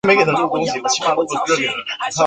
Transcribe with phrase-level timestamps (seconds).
[0.09, 2.19] 李澄玉官至咸吉道都节制使。